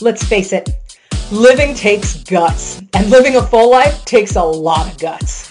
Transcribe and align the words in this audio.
Let's 0.00 0.22
face 0.22 0.52
it, 0.52 0.70
living 1.32 1.74
takes 1.74 2.22
guts, 2.22 2.80
and 2.94 3.10
living 3.10 3.34
a 3.34 3.42
full 3.42 3.68
life 3.68 4.04
takes 4.04 4.36
a 4.36 4.42
lot 4.44 4.86
of 4.86 4.96
guts. 4.96 5.50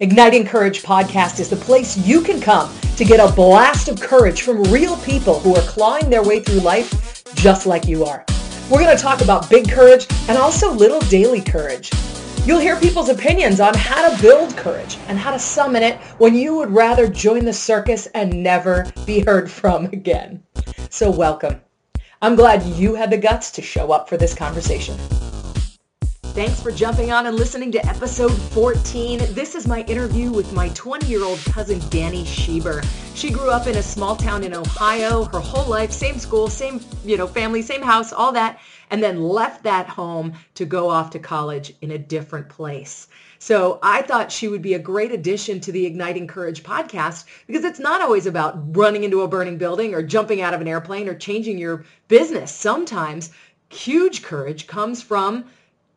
Igniting 0.00 0.44
Courage 0.44 0.82
podcast 0.82 1.40
is 1.40 1.48
the 1.48 1.56
place 1.56 1.96
you 1.96 2.20
can 2.20 2.38
come 2.38 2.70
to 2.96 3.04
get 3.06 3.18
a 3.18 3.32
blast 3.32 3.88
of 3.88 3.98
courage 3.98 4.42
from 4.42 4.62
real 4.64 4.98
people 4.98 5.40
who 5.40 5.56
are 5.56 5.62
clawing 5.62 6.10
their 6.10 6.22
way 6.22 6.40
through 6.40 6.60
life 6.60 7.24
just 7.34 7.64
like 7.64 7.86
you 7.86 8.04
are. 8.04 8.26
We're 8.70 8.84
going 8.84 8.94
to 8.94 9.02
talk 9.02 9.22
about 9.22 9.48
big 9.48 9.70
courage 9.70 10.06
and 10.28 10.36
also 10.36 10.70
little 10.70 11.00
daily 11.00 11.40
courage. 11.40 11.90
You'll 12.44 12.60
hear 12.60 12.78
people's 12.78 13.08
opinions 13.08 13.60
on 13.60 13.72
how 13.72 14.06
to 14.06 14.20
build 14.20 14.54
courage 14.58 14.98
and 15.08 15.18
how 15.18 15.30
to 15.30 15.38
summon 15.38 15.82
it 15.82 15.96
when 16.18 16.34
you 16.34 16.56
would 16.56 16.70
rather 16.70 17.08
join 17.08 17.46
the 17.46 17.54
circus 17.54 18.04
and 18.08 18.42
never 18.42 18.84
be 19.06 19.20
heard 19.20 19.50
from 19.50 19.86
again. 19.94 20.42
So 20.90 21.10
welcome. 21.10 21.62
I'm 22.22 22.36
glad 22.36 22.62
you 22.64 22.96
had 22.96 23.08
the 23.08 23.16
guts 23.16 23.50
to 23.52 23.62
show 23.62 23.92
up 23.92 24.06
for 24.06 24.18
this 24.18 24.34
conversation. 24.34 24.98
Thanks 26.32 26.62
for 26.62 26.70
jumping 26.70 27.10
on 27.10 27.26
and 27.26 27.34
listening 27.34 27.72
to 27.72 27.84
episode 27.84 28.30
14. 28.30 29.18
This 29.34 29.56
is 29.56 29.66
my 29.66 29.82
interview 29.82 30.30
with 30.30 30.52
my 30.52 30.68
20-year-old 30.70 31.40
cousin 31.46 31.82
Danny 31.90 32.22
Schieber. 32.24 32.86
She 33.16 33.32
grew 33.32 33.50
up 33.50 33.66
in 33.66 33.76
a 33.76 33.82
small 33.82 34.14
town 34.14 34.44
in 34.44 34.54
Ohio 34.54 35.24
her 35.24 35.40
whole 35.40 35.68
life, 35.68 35.90
same 35.90 36.20
school, 36.20 36.46
same, 36.46 36.80
you 37.04 37.16
know, 37.16 37.26
family, 37.26 37.62
same 37.62 37.82
house, 37.82 38.12
all 38.12 38.30
that, 38.32 38.60
and 38.90 39.02
then 39.02 39.20
left 39.20 39.64
that 39.64 39.88
home 39.88 40.32
to 40.54 40.64
go 40.64 40.88
off 40.88 41.10
to 41.10 41.18
college 41.18 41.74
in 41.82 41.90
a 41.90 41.98
different 41.98 42.48
place. 42.48 43.08
So 43.40 43.80
I 43.82 44.02
thought 44.02 44.30
she 44.30 44.46
would 44.46 44.62
be 44.62 44.74
a 44.74 44.78
great 44.78 45.10
addition 45.10 45.58
to 45.60 45.72
the 45.72 45.84
Igniting 45.84 46.28
Courage 46.28 46.62
podcast 46.62 47.24
because 47.48 47.64
it's 47.64 47.80
not 47.80 48.00
always 48.00 48.26
about 48.26 48.76
running 48.76 49.02
into 49.02 49.22
a 49.22 49.28
burning 49.28 49.58
building 49.58 49.94
or 49.94 50.02
jumping 50.02 50.40
out 50.40 50.54
of 50.54 50.60
an 50.60 50.68
airplane 50.68 51.08
or 51.08 51.14
changing 51.14 51.58
your 51.58 51.84
business. 52.06 52.52
Sometimes 52.52 53.30
huge 53.68 54.22
courage 54.22 54.68
comes 54.68 55.02
from 55.02 55.44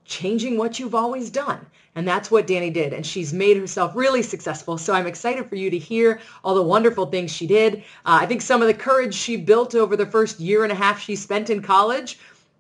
changing 0.06 0.58
what 0.58 0.80
you've 0.80 0.96
always 0.96 1.30
done. 1.30 1.66
And 1.96 2.08
that's 2.08 2.32
what 2.32 2.48
Danny 2.48 2.72
did. 2.72 2.92
And 2.92 3.06
she's 3.06 3.34
made 3.34 3.58
herself 3.58 3.96
really 3.96 4.24
successful. 4.24 4.78
So 4.78 4.94
I'm 4.94 5.06
excited 5.06 5.48
for 5.48 5.56
you 5.56 5.70
to 5.70 5.78
hear 5.78 6.20
all 6.44 6.56
the 6.56 6.64
wonderful 6.64 7.06
things 7.06 7.32
she 7.32 7.46
did. 7.46 7.80
Uh, 8.06 8.20
I 8.22 8.26
think 8.26 8.42
some 8.42 8.62
of 8.62 8.68
the 8.68 8.74
courage 8.74 9.14
she 9.14 9.38
built 9.38 9.76
over 9.76 9.96
the 9.96 10.06
first 10.06 10.40
year 10.40 10.64
and 10.64 10.72
a 10.72 10.76
half 10.76 11.00
she 11.00 11.16
spent 11.16 11.50
in 11.50 11.62
college 11.62 12.18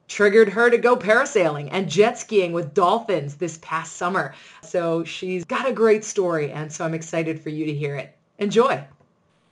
triggered 0.07 0.49
her 0.49 0.69
to 0.69 0.77
go 0.77 0.95
parasailing 0.95 1.69
and 1.71 1.89
jet 1.89 2.19
skiing 2.19 2.53
with 2.53 2.73
dolphins 2.73 3.35
this 3.35 3.57
past 3.61 3.95
summer. 3.95 4.35
So 4.61 5.03
she's 5.03 5.43
got 5.43 5.67
a 5.67 5.73
great 5.73 6.03
story, 6.03 6.51
and 6.51 6.71
so 6.71 6.85
I'm 6.85 6.93
excited 6.93 7.41
for 7.41 7.49
you 7.49 7.65
to 7.65 7.73
hear 7.73 7.95
it. 7.95 8.15
Enjoy. 8.37 8.83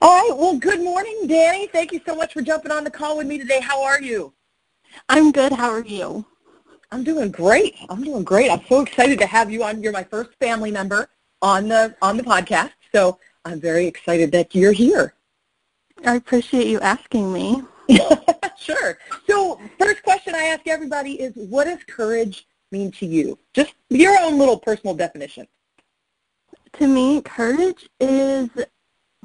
All 0.01 0.29
right. 0.29 0.37
Well, 0.37 0.57
good 0.57 0.81
morning, 0.81 1.25
Danny. 1.27 1.67
Thank 1.67 1.91
you 1.91 2.01
so 2.05 2.15
much 2.15 2.33
for 2.33 2.41
jumping 2.41 2.71
on 2.71 2.83
the 2.83 2.91
call 2.91 3.17
with 3.17 3.27
me 3.27 3.37
today. 3.37 3.59
How 3.59 3.83
are 3.83 4.01
you? 4.01 4.33
I'm 5.09 5.31
good. 5.31 5.51
How 5.51 5.69
are 5.69 5.85
you? 5.85 6.25
I'm 6.91 7.03
doing 7.03 7.31
great. 7.31 7.77
I'm 7.89 8.03
doing 8.03 8.23
great. 8.23 8.51
I'm 8.51 8.61
so 8.67 8.81
excited 8.81 9.17
to 9.19 9.25
have 9.25 9.49
you 9.49 9.63
on. 9.63 9.81
You're 9.81 9.93
my 9.93 10.03
first 10.03 10.31
family 10.39 10.71
member 10.71 11.07
on 11.41 11.69
the 11.69 11.95
on 12.01 12.17
the 12.17 12.23
podcast, 12.23 12.71
so 12.93 13.17
I'm 13.45 13.61
very 13.61 13.87
excited 13.87 14.31
that 14.33 14.53
you're 14.53 14.73
here. 14.73 15.13
I 16.05 16.15
appreciate 16.15 16.67
you 16.67 16.79
asking 16.81 17.31
me. 17.31 17.63
sure. 18.57 18.97
So 19.27 19.59
first 19.79 20.03
question 20.03 20.35
I 20.35 20.45
ask 20.45 20.67
everybody 20.67 21.13
is, 21.13 21.33
what 21.35 21.65
does 21.65 21.79
courage 21.87 22.45
mean 22.71 22.91
to 22.93 23.05
you? 23.05 23.37
Just 23.53 23.73
your 23.89 24.19
own 24.19 24.37
little 24.37 24.57
personal 24.57 24.93
definition. 24.93 25.47
To 26.73 26.87
me, 26.87 27.21
courage 27.21 27.89
is 27.99 28.49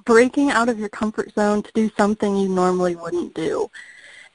breaking 0.04 0.50
out 0.50 0.68
of 0.68 0.78
your 0.78 0.88
comfort 0.88 1.34
zone 1.34 1.62
to 1.62 1.72
do 1.74 1.90
something 1.96 2.36
you 2.36 2.48
normally 2.48 2.94
wouldn't 2.94 3.34
do. 3.34 3.70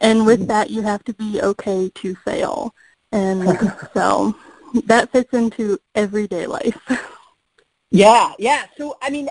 And 0.01 0.25
with 0.25 0.39
mm-hmm. 0.39 0.47
that, 0.47 0.69
you 0.69 0.81
have 0.81 1.03
to 1.05 1.13
be 1.13 1.41
okay 1.41 1.89
to 1.95 2.15
fail. 2.15 2.73
And 3.11 3.73
so 3.93 4.35
that 4.85 5.11
fits 5.11 5.33
into 5.33 5.79
everyday 5.95 6.45
life. 6.47 6.77
Yeah, 7.91 8.31
yeah. 8.39 8.67
So, 8.77 8.97
I 9.01 9.09
mean, 9.09 9.29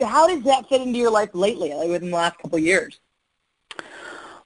how 0.00 0.26
does 0.26 0.42
that 0.42 0.68
fit 0.68 0.80
into 0.80 0.98
your 0.98 1.12
life 1.12 1.30
lately, 1.32 1.72
like 1.72 1.88
within 1.88 2.10
the 2.10 2.16
last 2.16 2.38
couple 2.38 2.58
of 2.58 2.64
years? 2.64 2.98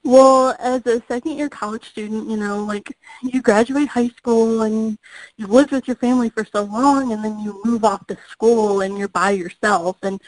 Well, 0.03 0.55
as 0.59 0.85
a 0.85 1.01
second 1.07 1.35
year 1.35 1.49
college 1.49 1.89
student, 1.89 2.29
you 2.29 2.37
know, 2.37 2.63
like 2.63 2.95
you 3.23 3.41
graduate 3.41 3.87
high 3.87 4.09
school 4.09 4.61
and 4.61 4.99
you've 5.35 5.49
lived 5.49 5.71
with 5.71 5.87
your 5.87 5.95
family 5.95 6.29
for 6.29 6.45
so 6.45 6.61
long 6.65 7.11
and 7.11 7.25
then 7.25 7.39
you 7.39 7.59
move 7.65 7.83
off 7.83 8.05
to 8.07 8.17
school 8.29 8.81
and 8.81 8.99
you're 8.99 9.07
by 9.07 9.31
yourself 9.31 9.97
and 10.03 10.21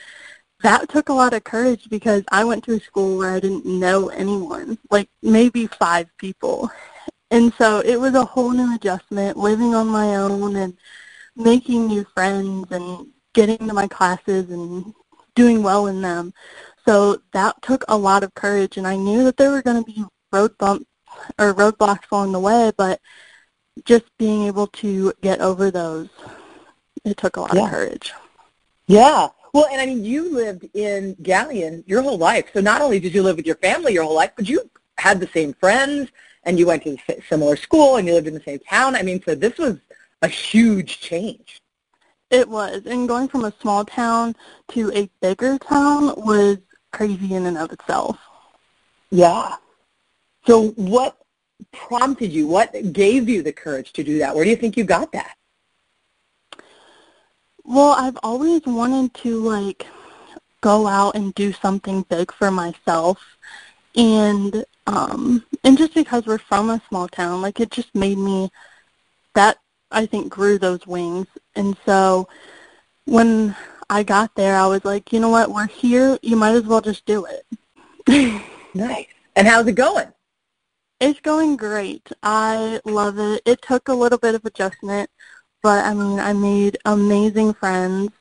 that 0.64 0.90
took 0.90 1.10
a 1.10 1.14
lot 1.14 1.34
of 1.34 1.44
courage 1.44 1.88
because 1.90 2.24
I 2.32 2.44
went 2.44 2.64
to 2.64 2.74
a 2.74 2.80
school 2.80 3.18
where 3.18 3.32
I 3.34 3.40
didn't 3.40 3.66
know 3.66 4.10
anyone, 4.10 4.80
like 4.90 5.10
maybe 5.22 5.68
five 5.68 6.10
people. 6.18 6.72
And 7.30 7.54
so 7.58 7.82
it 7.82 8.00
was 8.00 8.14
a 8.14 8.26
whole 8.26 8.52
new 8.52 8.74
adjustment, 8.76 9.38
living 9.38 9.76
on 9.76 9.88
my 9.88 10.16
own 10.16 10.56
and 10.56 10.78
making 11.36 11.88
new 11.88 12.06
friends 12.14 12.72
and 12.72 13.08
getting 13.34 13.58
to 13.68 13.74
my 13.74 13.88
classes 13.88 14.50
and 14.50 14.94
doing 15.36 15.62
well 15.62 15.88
in 15.88 16.02
them. 16.02 16.34
So 16.86 17.22
that 17.34 17.62
took 17.62 17.84
a 17.88 17.98
lot 17.98 18.24
of 18.24 18.34
courage, 18.34 18.78
and 18.78 18.88
I 18.88 18.96
knew 18.96 19.24
that 19.26 19.38
there 19.38 19.52
were 19.52 19.62
going 19.62 19.84
to 19.84 19.92
be 19.92 20.06
road 20.32 20.58
bumps 20.58 20.86
or 21.38 21.54
roadblocks 21.54 22.10
along 22.12 22.32
the 22.32 22.40
way, 22.40 22.72
but 22.78 23.02
just 23.84 24.06
being 24.18 24.44
able 24.44 24.68
to 24.68 25.14
get 25.22 25.42
over 25.42 25.70
those, 25.70 26.10
it 27.04 27.18
took 27.18 27.36
a 27.36 27.42
lot 27.42 27.54
yeah. 27.54 27.66
of 27.66 27.70
courage. 27.70 28.14
Yeah. 28.88 29.28
Well, 29.54 29.68
and 29.72 29.82
I 29.82 29.86
mean, 29.86 30.04
you 30.04 30.34
lived 30.34 30.70
in 30.74 31.16
Galion 31.16 31.84
your 31.88 32.02
whole 32.02 32.18
life. 32.18 32.46
So 32.54 32.62
not 32.62 32.82
only 32.82 33.00
did 33.00 33.14
you 33.14 33.24
live 33.24 33.38
with 33.38 33.46
your 33.46 33.56
family 33.58 33.94
your 33.94 34.04
whole 34.04 34.16
life, 34.16 34.32
but 34.36 34.48
you 34.48 34.70
had 34.98 35.20
the 35.20 35.28
same 35.28 35.54
friends, 35.54 36.10
and 36.48 36.58
you 36.58 36.66
went 36.66 36.82
to 36.84 36.98
a 37.10 37.22
similar 37.30 37.58
school, 37.58 37.98
and 37.98 38.08
you 38.08 38.14
lived 38.14 38.28
in 38.28 38.34
the 38.34 38.42
same 38.42 38.60
town. 38.60 38.96
I 38.96 39.04
mean, 39.04 39.22
so 39.22 39.36
this 39.36 39.58
was 39.58 39.78
a 40.22 40.28
huge 40.28 41.02
change. 41.02 41.62
It 42.32 42.48
was, 42.48 42.84
and 42.86 43.08
going 43.08 43.28
from 43.28 43.44
a 43.46 43.54
small 43.62 43.86
town 43.86 44.36
to 44.70 44.92
a 44.94 45.10
bigger 45.22 45.58
town 45.60 46.14
was 46.18 46.58
crazy 46.92 47.34
in 47.34 47.46
and 47.46 47.58
of 47.58 47.72
itself. 47.74 48.18
Yeah. 49.12 49.58
So 50.46 50.70
what 50.70 51.18
prompted 51.74 52.32
you? 52.32 52.48
What 52.48 52.94
gave 52.94 53.28
you 53.28 53.44
the 53.44 53.52
courage 53.52 53.92
to 53.94 54.04
do 54.04 54.18
that? 54.20 54.34
Where 54.34 54.46
do 54.46 54.50
you 54.50 54.56
think 54.56 54.78
you 54.78 54.86
got 54.86 55.12
that? 55.12 55.36
Well, 57.66 57.92
I've 57.92 58.18
always 58.24 58.62
wanted 58.66 59.14
to 59.16 59.40
like 59.42 59.86
go 60.62 60.88
out 60.88 61.16
and 61.16 61.36
do 61.36 61.52
something 61.52 62.04
big 62.04 62.32
for 62.32 62.52
myself. 62.52 63.20
And 63.96 64.64
um 64.86 65.44
and 65.64 65.78
just 65.78 65.94
because 65.94 66.26
we're 66.26 66.38
from 66.38 66.70
a 66.70 66.82
small 66.90 67.08
town, 67.08 67.42
like 67.42 67.60
it 67.60 67.72
just 67.72 67.94
made 67.96 68.18
me 68.18 68.50
that 69.36 69.58
I 69.92 70.06
think 70.06 70.30
grew 70.30 70.58
those 70.58 70.86
wings. 70.86 71.28
And 71.56 71.78
so 71.86 72.28
when 73.06 73.56
I 73.90 74.04
got 74.04 74.36
there, 74.36 74.56
I 74.58 74.68
was 74.68 74.84
like, 74.84 75.14
you 75.14 75.20
know 75.20 75.30
what, 75.30 75.52
we're 75.52 75.68
here. 75.68 76.18
You 76.22 76.36
might 76.36 76.56
as 76.56 76.64
well 76.64 76.82
just 76.82 77.06
do 77.06 77.26
it. 77.26 77.46
nice. 78.74 79.08
And 79.36 79.48
how's 79.48 79.68
it 79.68 79.74
going? 79.74 80.12
It's 81.00 81.20
going 81.20 81.58
great. 81.58 82.10
I 82.24 82.82
love 82.84 83.20
it. 83.20 83.42
It 83.46 83.62
took 83.62 83.88
a 83.88 83.94
little 83.94 84.18
bit 84.18 84.34
of 84.36 84.44
adjustment, 84.46 85.10
but 85.62 85.86
I 85.86 85.94
mean, 85.94 86.20
I 86.20 86.34
made 86.34 86.78
amazing 86.86 87.54
friends, 87.54 88.12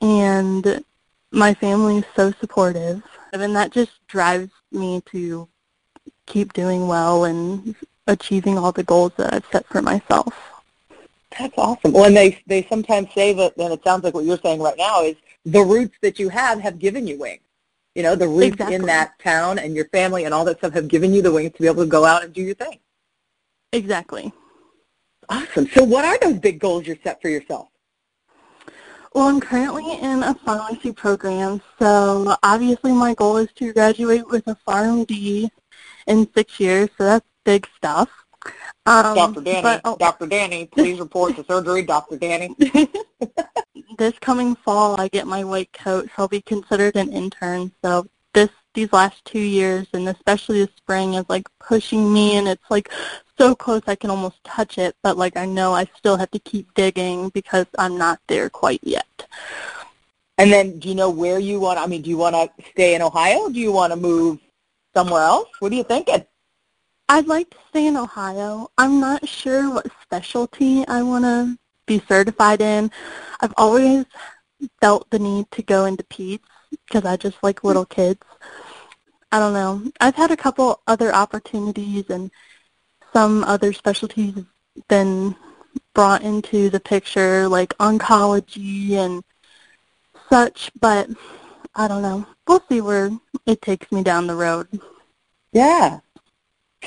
and 0.00 0.82
my 1.30 1.52
family 1.52 1.98
is 1.98 2.04
so 2.16 2.32
supportive, 2.40 3.02
and 3.34 3.54
that 3.54 3.72
just 3.72 3.92
drives 4.06 4.50
me 4.72 5.02
to 5.12 5.48
keep 6.26 6.52
doing 6.52 6.86
well 6.86 7.24
and 7.24 7.74
achieving 8.06 8.58
all 8.58 8.72
the 8.72 8.82
goals 8.82 9.12
that 9.16 9.32
I've 9.32 9.46
set 9.50 9.66
for 9.66 9.82
myself. 9.82 10.34
That's 11.38 11.54
awesome. 11.58 11.92
Well, 11.92 12.04
and 12.04 12.16
they 12.16 12.40
they 12.46 12.62
sometimes 12.64 13.12
say 13.12 13.32
that, 13.32 13.56
and 13.56 13.72
it 13.72 13.82
sounds 13.82 14.04
like 14.04 14.14
what 14.14 14.24
you're 14.24 14.38
saying 14.38 14.60
right 14.60 14.76
now 14.78 15.02
is 15.02 15.16
the 15.44 15.62
roots 15.62 15.96
that 16.00 16.18
you 16.18 16.28
have 16.28 16.60
have 16.60 16.78
given 16.78 17.06
you 17.06 17.18
wings. 17.18 17.40
You 17.94 18.02
know, 18.02 18.16
the 18.16 18.28
roots 18.28 18.54
exactly. 18.54 18.74
in 18.74 18.82
that 18.86 19.18
town 19.20 19.58
and 19.58 19.74
your 19.74 19.86
family 19.86 20.24
and 20.24 20.34
all 20.34 20.44
that 20.44 20.58
stuff 20.58 20.72
have 20.74 20.88
given 20.88 21.12
you 21.12 21.22
the 21.22 21.32
wings 21.32 21.52
to 21.52 21.62
be 21.62 21.66
able 21.66 21.84
to 21.84 21.88
go 21.88 22.04
out 22.04 22.24
and 22.24 22.32
do 22.32 22.42
your 22.42 22.54
thing. 22.54 22.78
Exactly. 23.72 24.32
Awesome. 25.28 25.68
So 25.68 25.84
what 25.84 26.04
are 26.04 26.18
those 26.18 26.38
big 26.38 26.58
goals 26.58 26.86
you're 26.86 26.98
set 27.02 27.22
for 27.22 27.28
yourself? 27.28 27.68
Well, 29.14 29.28
I'm 29.28 29.40
currently 29.40 29.98
in 30.00 30.24
a 30.24 30.34
pharmacy 30.34 30.92
program, 30.92 31.62
so 31.78 32.34
obviously 32.42 32.90
my 32.90 33.14
goal 33.14 33.36
is 33.36 33.48
to 33.56 33.72
graduate 33.72 34.26
with 34.26 34.46
a 34.48 34.56
PharmD 34.66 35.50
in 36.06 36.28
six 36.34 36.58
years, 36.60 36.90
so 36.96 37.04
that's 37.04 37.26
big 37.44 37.66
stuff. 37.76 38.08
Um, 38.86 39.14
Dr. 39.14 39.40
Danny, 39.40 39.62
but, 39.62 39.80
oh, 39.84 39.96
Dr. 39.96 40.26
Danny, 40.26 40.66
please 40.66 41.00
report 41.00 41.36
to 41.36 41.44
surgery, 41.44 41.82
Dr. 41.82 42.18
Danny. 42.18 42.54
this 43.98 44.18
coming 44.20 44.54
fall, 44.56 45.00
I 45.00 45.08
get 45.08 45.26
my 45.26 45.42
white 45.44 45.72
coat, 45.72 46.06
so 46.06 46.12
I'll 46.18 46.28
be 46.28 46.42
considered 46.42 46.96
an 46.96 47.10
intern. 47.12 47.72
So 47.82 48.06
this 48.34 48.50
these 48.74 48.92
last 48.92 49.24
two 49.24 49.40
years, 49.40 49.86
and 49.94 50.08
especially 50.08 50.64
the 50.64 50.70
spring, 50.76 51.14
is 51.14 51.24
like 51.28 51.46
pushing 51.60 52.12
me, 52.12 52.36
and 52.36 52.46
it's 52.46 52.70
like 52.70 52.90
so 53.38 53.54
close 53.54 53.82
I 53.86 53.94
can 53.94 54.10
almost 54.10 54.42
touch 54.44 54.78
it, 54.78 54.96
but 55.02 55.16
like 55.16 55.36
I 55.36 55.46
know 55.46 55.72
I 55.72 55.86
still 55.96 56.16
have 56.16 56.30
to 56.32 56.38
keep 56.40 56.72
digging 56.74 57.30
because 57.30 57.66
I'm 57.78 57.96
not 57.96 58.20
there 58.26 58.50
quite 58.50 58.80
yet. 58.82 59.06
And 60.36 60.52
then, 60.52 60.80
do 60.80 60.88
you 60.88 60.96
know 60.96 61.10
where 61.10 61.38
you 61.38 61.60
want? 61.60 61.78
I 61.78 61.86
mean, 61.86 62.02
do 62.02 62.10
you 62.10 62.18
want 62.18 62.34
to 62.34 62.64
stay 62.72 62.96
in 62.96 63.02
Ohio? 63.02 63.48
Do 63.48 63.60
you 63.60 63.70
want 63.70 63.92
to 63.92 63.96
move 63.96 64.40
somewhere 64.94 65.22
else? 65.22 65.48
What 65.58 65.72
are 65.72 65.76
you 65.76 65.84
thinking? 65.84 66.24
I'd 67.08 67.26
like 67.26 67.50
to 67.50 67.58
stay 67.68 67.86
in 67.86 67.96
Ohio. 67.96 68.70
I'm 68.78 68.98
not 69.00 69.28
sure 69.28 69.72
what 69.72 69.86
specialty 70.02 70.86
I 70.88 71.02
want 71.02 71.24
to 71.24 71.58
be 71.86 72.02
certified 72.08 72.62
in. 72.62 72.90
I've 73.40 73.52
always 73.56 74.06
felt 74.80 75.10
the 75.10 75.18
need 75.18 75.50
to 75.50 75.62
go 75.62 75.84
into 75.84 76.04
peds 76.04 76.40
because 76.70 77.04
I 77.04 77.16
just 77.16 77.36
like 77.42 77.64
little 77.64 77.84
kids. 77.84 78.20
I 79.30 79.38
don't 79.38 79.52
know. 79.52 79.82
I've 80.00 80.14
had 80.14 80.30
a 80.30 80.36
couple 80.36 80.80
other 80.86 81.14
opportunities 81.14 82.08
and 82.08 82.30
some 83.12 83.44
other 83.44 83.72
specialties 83.72 84.34
been 84.88 85.36
brought 85.92 86.22
into 86.22 86.70
the 86.70 86.80
picture, 86.80 87.48
like 87.48 87.76
oncology 87.78 88.92
and 88.92 89.22
such, 90.30 90.70
but 90.80 91.10
I 91.74 91.88
don't 91.88 92.02
know. 92.02 92.26
We'll 92.46 92.62
see 92.68 92.80
where 92.80 93.10
it 93.46 93.62
takes 93.62 93.90
me 93.92 94.02
down 94.02 94.26
the 94.26 94.34
road. 94.34 94.68
Yeah. 95.52 96.00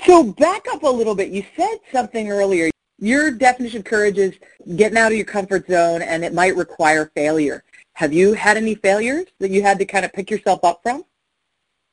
So 0.06 0.24
back 0.24 0.66
up 0.72 0.84
a 0.84 0.90
little 0.90 1.16
bit. 1.16 1.30
You 1.30 1.44
said 1.56 1.78
something 1.92 2.30
earlier. 2.30 2.70
Your 3.00 3.32
definition 3.32 3.80
of 3.80 3.86
courage 3.86 4.18
is 4.18 4.34
getting 4.76 4.98
out 4.98 5.12
of 5.12 5.18
your 5.18 5.26
comfort 5.26 5.68
zone 5.68 6.02
and 6.02 6.24
it 6.24 6.34
might 6.34 6.56
require 6.56 7.12
failure. 7.16 7.64
Have 7.94 8.14
you 8.14 8.34
had 8.34 8.58
any 8.58 8.76
failures 8.76 9.28
that 9.40 9.52
you 9.52 9.62
had 9.62 9.80
to 9.80 9.86
kind 9.86 10.06
of 10.06 10.14
pick 10.14 10.30
yourself 10.30 10.64
up 10.64 10.82
from? 10.84 11.04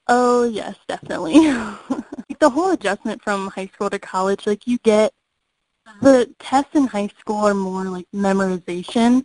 Oh, 0.06 0.44
yes, 0.44 0.76
definitely. 0.86 1.34
the 2.40 2.50
whole 2.50 2.72
adjustment 2.72 3.22
from 3.22 3.48
high 3.48 3.66
school 3.68 3.88
to 3.90 3.98
college, 3.98 4.46
like 4.46 4.66
you 4.66 4.78
get 4.78 5.12
the 6.02 6.34
tests 6.38 6.74
in 6.74 6.86
high 6.86 7.08
school 7.18 7.46
are 7.46 7.54
more 7.54 7.84
like 7.84 8.06
memorization 8.14 9.24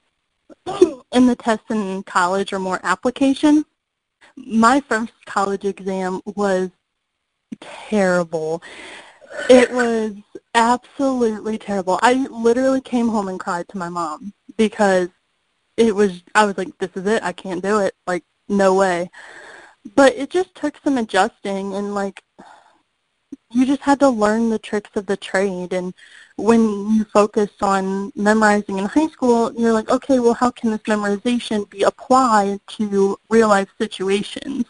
and 0.66 1.30
the 1.30 1.36
tests 1.36 1.70
in 1.70 2.04
college 2.04 2.54
are 2.54 2.60
more 2.60 2.80
application. 2.84 3.66
My 4.46 4.82
first 4.82 5.14
college 5.26 5.66
exam 5.66 6.22
was 6.26 6.70
terrible. 7.60 8.64
It 9.50 9.72
was 9.72 10.14
absolutely 10.56 11.58
terrible. 11.58 12.00
I 12.02 12.28
literally 12.28 12.82
came 12.82 13.10
home 13.10 13.28
and 13.28 13.40
cried 13.40 13.68
to 13.70 13.78
my 13.78 13.90
mom 13.90 14.34
because 14.58 15.10
it 15.78 15.96
was 15.96 16.24
I 16.36 16.46
was 16.46 16.58
like 16.58 16.78
this 16.78 16.92
is 16.96 17.06
it. 17.06 17.24
I 17.24 17.32
can't 17.34 17.64
do 17.64 17.80
it. 17.80 17.96
Like 18.08 18.24
no 18.48 18.76
way. 18.76 19.10
But 19.96 20.16
it 20.16 20.30
just 20.30 20.56
took 20.56 20.76
some 20.84 20.98
adjusting 20.98 21.74
and 21.74 21.94
like 21.94 22.24
you 23.52 23.66
just 23.66 23.82
had 23.82 24.00
to 24.00 24.10
learn 24.10 24.50
the 24.50 24.60
tricks 24.60 24.92
of 24.96 25.06
the 25.06 25.18
trade 25.18 25.74
and 25.74 25.94
when 26.40 26.90
you 26.92 27.04
focus 27.06 27.50
on 27.62 28.12
memorizing 28.16 28.80
in 28.80 28.86
high 28.86 29.08
school, 29.08 29.54
you're 29.54 29.74
like, 29.74 29.90
okay, 29.90 30.20
well, 30.20 30.34
how 30.34 30.52
can 30.52 30.72
this 30.72 30.82
memorization 30.82 31.70
be 31.70 31.84
applied 31.84 32.60
to 32.68 33.18
real 33.30 33.50
life 33.50 33.70
situations? 33.78 34.66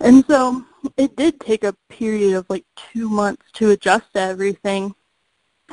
And 0.00 0.24
so 0.26 0.64
it 0.96 1.16
did 1.16 1.40
take 1.40 1.64
a 1.64 1.74
period 1.88 2.36
of 2.36 2.46
like 2.48 2.64
two 2.92 3.08
months 3.08 3.42
to 3.54 3.70
adjust 3.70 4.12
to 4.14 4.20
everything. 4.20 4.94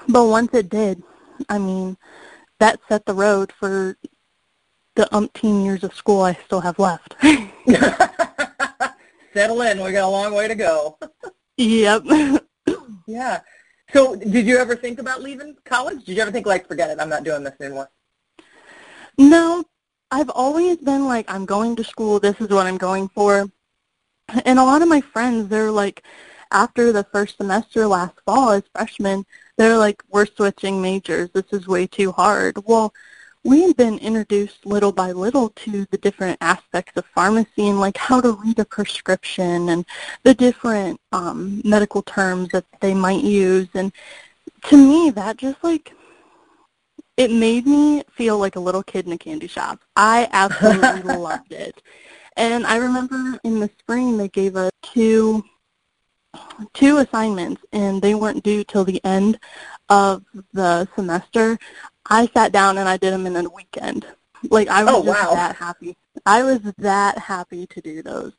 But 0.07 0.25
once 0.25 0.53
it 0.53 0.69
did, 0.69 1.03
I 1.49 1.57
mean, 1.57 1.97
that 2.59 2.79
set 2.87 3.05
the 3.05 3.13
road 3.13 3.51
for 3.59 3.97
the 4.95 5.07
umpteen 5.11 5.65
years 5.65 5.83
of 5.83 5.93
school 5.93 6.21
I 6.21 6.37
still 6.45 6.61
have 6.61 6.79
left. 6.79 7.15
Settle 9.33 9.61
in. 9.63 9.81
We 9.81 9.91
got 9.91 10.07
a 10.07 10.07
long 10.07 10.33
way 10.33 10.47
to 10.47 10.55
go. 10.55 10.97
yep. 11.57 12.03
yeah. 13.07 13.41
So 13.93 14.15
did 14.15 14.47
you 14.47 14.57
ever 14.57 14.75
think 14.75 14.99
about 14.99 15.21
leaving 15.21 15.55
college? 15.63 16.03
Did 16.05 16.15
you 16.15 16.21
ever 16.21 16.31
think 16.31 16.47
like, 16.47 16.67
forget 16.67 16.89
it, 16.89 16.99
I'm 16.99 17.09
not 17.09 17.23
doing 17.23 17.43
this 17.43 17.53
anymore? 17.61 17.89
No. 19.17 19.63
I've 20.11 20.29
always 20.29 20.77
been 20.77 21.05
like, 21.05 21.25
I'm 21.31 21.45
going 21.45 21.75
to 21.75 21.83
school. 21.83 22.19
This 22.19 22.39
is 22.39 22.49
what 22.49 22.67
I'm 22.67 22.77
going 22.77 23.09
for. 23.09 23.49
And 24.45 24.59
a 24.59 24.63
lot 24.63 24.83
of 24.83 24.87
my 24.87 25.01
friends, 25.01 25.49
they're 25.49 25.71
like, 25.71 26.03
after 26.51 26.91
the 26.91 27.03
first 27.05 27.37
semester 27.37 27.87
last 27.87 28.19
fall 28.25 28.51
as 28.51 28.63
freshmen, 28.71 29.25
they're 29.57 29.77
like, 29.77 30.03
we're 30.09 30.27
switching 30.27 30.81
majors. 30.81 31.31
This 31.31 31.51
is 31.51 31.67
way 31.67 31.87
too 31.87 32.11
hard. 32.11 32.63
Well, 32.65 32.93
we've 33.43 33.75
been 33.75 33.97
introduced 33.99 34.65
little 34.65 34.91
by 34.91 35.11
little 35.11 35.49
to 35.49 35.85
the 35.91 35.97
different 35.97 36.37
aspects 36.41 36.95
of 36.95 37.05
pharmacy 37.07 37.67
and 37.67 37.79
like 37.79 37.97
how 37.97 38.21
to 38.21 38.31
read 38.43 38.59
a 38.59 38.65
prescription 38.65 39.69
and 39.69 39.85
the 40.23 40.33
different 40.33 40.99
um, 41.11 41.61
medical 41.65 42.01
terms 42.03 42.49
that 42.49 42.65
they 42.79 42.93
might 42.93 43.23
use. 43.23 43.67
And 43.73 43.91
to 44.65 44.77
me, 44.77 45.09
that 45.11 45.37
just 45.37 45.63
like 45.63 45.93
it 47.17 47.31
made 47.31 47.67
me 47.67 48.03
feel 48.11 48.37
like 48.39 48.55
a 48.55 48.61
little 48.61 48.83
kid 48.83 49.05
in 49.05 49.11
a 49.11 49.17
candy 49.17 49.47
shop. 49.47 49.79
I 49.95 50.27
absolutely 50.31 51.01
loved 51.17 51.51
it. 51.51 51.81
And 52.37 52.65
I 52.65 52.77
remember 52.77 53.39
in 53.43 53.59
the 53.59 53.69
spring 53.79 54.17
they 54.17 54.29
gave 54.29 54.55
us 54.55 54.71
two 54.81 55.43
two 56.73 56.97
assignments 56.97 57.61
and 57.73 58.01
they 58.01 58.15
weren't 58.15 58.43
due 58.43 58.63
till 58.63 58.83
the 58.83 59.03
end 59.03 59.39
of 59.89 60.23
the 60.53 60.87
semester. 60.95 61.59
I 62.09 62.27
sat 62.27 62.51
down 62.51 62.77
and 62.77 62.87
I 62.87 62.97
did 62.97 63.13
them 63.13 63.25
in 63.25 63.35
a 63.35 63.49
weekend. 63.49 64.05
Like 64.49 64.67
I 64.67 64.83
was 64.83 64.93
oh, 64.95 65.03
just 65.03 65.23
wow. 65.23 65.35
that 65.35 65.55
happy. 65.55 65.97
I 66.25 66.43
was 66.43 66.59
that 66.77 67.17
happy 67.17 67.65
to 67.67 67.81
do 67.81 68.03
those. 68.03 68.33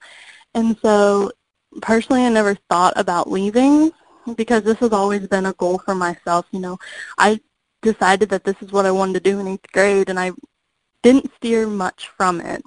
And 0.55 0.76
so 0.82 1.32
personally 1.81 2.25
I 2.25 2.28
never 2.28 2.55
thought 2.70 2.93
about 2.96 3.31
leaving 3.31 3.90
because 4.37 4.62
this 4.62 4.78
has 4.78 4.93
always 4.93 5.26
been 5.26 5.46
a 5.46 5.52
goal 5.55 5.78
for 5.78 5.94
myself, 5.94 6.46
you 6.50 6.61
know. 6.61 6.78
I 7.19 7.40
decided 7.82 8.28
that 8.31 8.44
this 8.44 8.56
is 8.61 8.72
what 8.72 8.87
I 8.87 8.90
wanted 8.90 9.14
to 9.14 9.31
do 9.31 9.40
in 9.40 9.46
8th 9.46 9.72
grade 9.72 10.08
and 10.10 10.20
I 10.20 10.32
didn't 11.02 11.31
steer 11.37 11.67
much 11.67 12.08
from 12.17 12.40
it. 12.40 12.62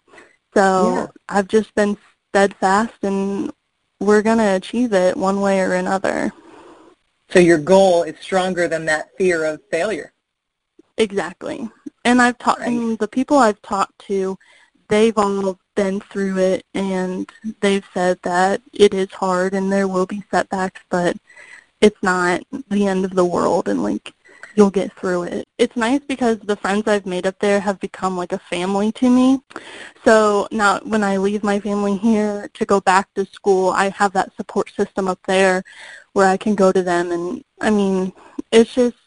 So 0.54 0.94
yeah. 0.94 1.08
I've 1.30 1.48
just 1.48 1.74
been 1.76 1.98
steadfast 2.30 2.94
and 3.04 3.52
we're 4.00 4.22
going 4.22 4.38
to 4.38 4.56
achieve 4.56 4.94
it 4.94 5.18
one 5.18 5.42
way 5.42 5.60
or 5.60 5.74
another. 5.74 6.32
So 7.30 7.40
your 7.40 7.58
goal 7.58 8.04
is 8.04 8.16
stronger 8.20 8.68
than 8.68 8.86
that 8.86 9.10
fear 9.18 9.44
of 9.44 9.62
failure. 9.70 10.14
Exactly. 10.98 11.70
And 12.04 12.22
I've 12.22 12.38
talked 12.38 12.62
right. 12.62 12.70
and 12.70 12.98
the 12.98 13.08
people 13.08 13.38
I've 13.38 13.62
talked 13.62 14.00
to, 14.08 14.38
they've 14.88 15.18
all 15.18 15.60
been 15.76 16.00
through 16.00 16.38
it 16.38 16.66
and 16.74 17.32
they've 17.62 17.86
said 17.94 18.20
that 18.24 18.62
it 18.74 18.94
is 18.94 19.12
hard 19.12 19.54
and 19.54 19.72
there 19.72 19.88
will 19.88 20.06
be 20.06 20.24
setbacks, 20.32 20.82
but 20.90 21.18
it's 21.82 22.02
not 22.02 22.42
the 22.70 22.88
end 22.88 23.06
of 23.06 23.14
the 23.14 23.26
world 23.26 23.68
and 23.68 23.84
like 23.84 24.14
you'll 24.56 24.72
get 24.72 24.92
through 24.94 25.24
it. 25.24 25.48
It's 25.60 25.76
nice 25.76 26.02
because 26.08 26.40
the 26.40 26.56
friends 26.56 26.88
I've 26.88 27.06
made 27.06 27.28
up 27.28 27.38
there 27.40 27.60
have 27.60 27.80
become 27.80 28.18
like 28.18 28.32
a 28.34 28.40
family 28.40 28.92
to 28.94 29.10
me. 29.10 29.40
So 30.04 30.48
now 30.52 30.80
when 30.80 31.04
I 31.04 31.18
leave 31.18 31.44
my 31.44 31.60
family 31.60 31.96
here 31.98 32.50
to 32.56 32.66
go 32.66 32.82
back 32.82 33.14
to 33.14 33.26
school, 33.26 33.70
I 33.70 33.90
have 33.90 34.14
that 34.14 34.36
support 34.36 34.72
system 34.72 35.08
up 35.08 35.20
there 35.28 35.64
where 36.14 36.28
I 36.28 36.38
can 36.38 36.56
go 36.56 36.72
to 36.72 36.82
them 36.82 37.12
and 37.12 37.44
I 37.62 37.70
mean, 37.70 38.14
it's 38.52 38.74
just 38.74 38.98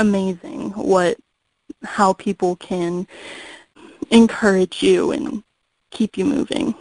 amazing 0.00 0.70
what 0.70 1.16
how 1.82 2.12
people 2.14 2.56
can 2.56 3.06
encourage 4.10 4.82
you 4.82 5.12
and 5.12 5.42
keep 5.90 6.18
you 6.18 6.24
moving. 6.24 6.74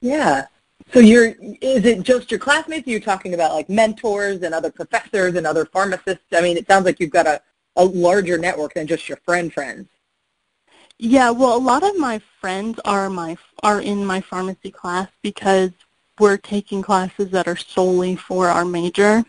Yeah. 0.00 0.46
So 0.92 1.00
you're 1.00 1.34
is 1.60 1.84
it 1.84 2.02
just 2.02 2.30
your 2.30 2.40
classmates? 2.40 2.86
You're 2.86 3.00
talking 3.00 3.34
about 3.34 3.52
like 3.52 3.68
mentors 3.68 4.42
and 4.42 4.54
other 4.54 4.70
professors 4.70 5.34
and 5.34 5.46
other 5.46 5.64
pharmacists. 5.64 6.24
I 6.32 6.40
mean, 6.40 6.56
it 6.56 6.66
sounds 6.66 6.84
like 6.84 7.00
you've 7.00 7.10
got 7.10 7.26
a, 7.26 7.40
a 7.76 7.84
larger 7.84 8.38
network 8.38 8.74
than 8.74 8.86
just 8.86 9.08
your 9.08 9.18
friend 9.24 9.52
friends. 9.52 9.88
Yeah, 10.98 11.30
well, 11.30 11.56
a 11.56 11.58
lot 11.58 11.82
of 11.82 11.98
my 11.98 12.20
friends 12.40 12.78
are 12.84 13.10
my 13.10 13.36
are 13.62 13.80
in 13.80 14.06
my 14.06 14.20
pharmacy 14.20 14.70
class 14.70 15.08
because 15.22 15.70
we're 16.20 16.36
taking 16.36 16.82
classes 16.82 17.30
that 17.30 17.48
are 17.48 17.56
solely 17.56 18.14
for 18.14 18.48
our 18.48 18.64
major. 18.64 19.24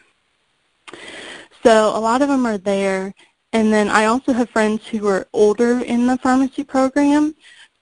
So 1.65 1.97
a 1.97 1.99
lot 1.99 2.21
of 2.21 2.27
them 2.27 2.45
are 2.45 2.59
there. 2.59 3.13
And 3.51 3.73
then 3.73 3.89
I 3.89 4.05
also 4.05 4.33
have 4.33 4.49
friends 4.51 4.85
who 4.85 5.07
are 5.07 5.27
older 5.33 5.79
in 5.79 6.05
the 6.05 6.17
pharmacy 6.17 6.63
program. 6.63 7.35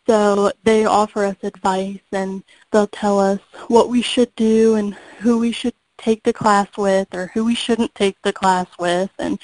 So 0.08 0.52
they 0.64 0.86
offer 0.86 1.26
us 1.26 1.36
advice 1.44 2.00
and 2.12 2.44
they'll 2.72 2.88
tell 2.88 3.20
us 3.20 3.40
what 3.68 3.90
we 3.90 4.02
should 4.02 4.34
do 4.36 4.76
and 4.76 4.94
who 5.20 5.38
we 5.40 5.52
should 5.52 5.74
take 5.98 6.24
the 6.24 6.32
class 6.32 6.68
with 6.78 7.14
or 7.14 7.28
who 7.34 7.44
we 7.44 7.56
shouldn't 7.56 7.94
take 7.94 8.22
the 8.22 8.32
class 8.32 8.68
with. 8.80 9.10
And 9.20 9.38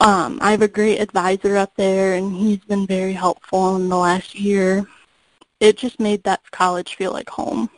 um, 0.00 0.38
I 0.42 0.50
have 0.50 0.62
a 0.62 0.68
great 0.68 0.98
advisor 0.98 1.56
up 1.56 1.74
there 1.76 2.14
and 2.14 2.34
he's 2.34 2.64
been 2.64 2.86
very 2.86 3.14
helpful 3.14 3.76
in 3.76 3.88
the 3.88 3.96
last 3.96 4.34
year. 4.34 4.86
It 5.60 5.78
just 5.78 5.98
made 5.98 6.24
that 6.24 6.50
college 6.50 6.96
feel 6.96 7.12
like 7.12 7.30
home. 7.30 7.70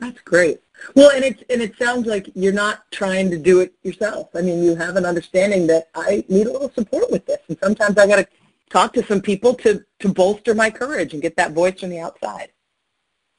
That's 0.00 0.20
great. 0.22 0.60
Well, 0.94 1.10
and 1.10 1.24
it 1.24 1.44
and 1.50 1.60
it 1.62 1.76
sounds 1.76 2.06
like 2.06 2.30
you're 2.34 2.52
not 2.52 2.90
trying 2.90 3.30
to 3.30 3.38
do 3.38 3.60
it 3.60 3.74
yourself. 3.82 4.28
I 4.34 4.42
mean, 4.42 4.62
you 4.62 4.74
have 4.76 4.96
an 4.96 5.04
understanding 5.04 5.66
that 5.68 5.88
I 5.94 6.24
need 6.28 6.46
a 6.46 6.52
little 6.52 6.70
support 6.70 7.10
with 7.10 7.26
this, 7.26 7.40
and 7.48 7.58
sometimes 7.58 7.98
I 7.98 8.06
got 8.06 8.16
to 8.16 8.26
talk 8.70 8.92
to 8.94 9.04
some 9.04 9.20
people 9.20 9.54
to 9.54 9.84
to 10.00 10.08
bolster 10.08 10.54
my 10.54 10.70
courage 10.70 11.12
and 11.12 11.22
get 11.22 11.36
that 11.36 11.52
voice 11.52 11.80
from 11.80 11.90
the 11.90 12.00
outside. 12.00 12.52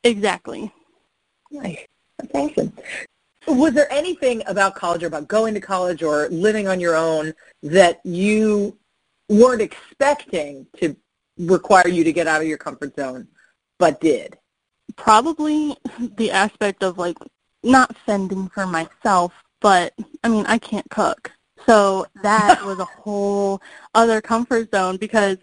Exactly. 0.04 0.72
Nice. 1.52 1.86
That's 2.18 2.32
awesome. 2.34 2.74
Was 3.48 3.74
there 3.74 3.92
anything 3.92 4.44
about 4.46 4.76
college 4.76 5.04
or 5.04 5.08
about 5.08 5.28
going 5.28 5.54
to 5.54 5.62
college 5.62 6.04
or 6.04 6.30
living 6.30 6.68
on 6.68 6.80
your 6.80 6.96
own 6.96 7.34
that 7.64 8.00
you 8.04 8.78
weren't 9.30 9.62
expecting 9.62 10.68
to 10.78 10.96
require 11.38 11.88
you 11.88 12.04
to 12.04 12.14
get 12.14 12.28
out 12.28 12.42
of 12.42 12.48
your 12.48 12.58
comfort 12.58 12.96
zone, 12.96 13.28
but 13.78 14.00
did? 14.02 14.38
Probably 14.96 15.76
the 16.00 16.32
aspect 16.32 16.84
of 16.84 16.98
like 16.98 17.18
not 17.64 17.96
fending 18.06 18.50
for 18.50 18.66
myself, 18.66 19.34
but 19.62 19.94
I 20.24 20.30
mean, 20.30 20.46
I 20.46 20.58
can't 20.58 20.90
cook. 20.90 21.32
So 21.66 22.08
that 22.24 22.62
was 22.64 22.80
a 22.80 22.86
whole 22.86 23.62
other 23.94 24.22
comfort 24.22 24.74
zone 24.74 24.98
because 24.98 25.38